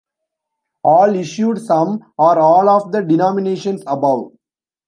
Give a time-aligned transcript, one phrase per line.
[0.83, 4.31] All issued some or all of the denominations above.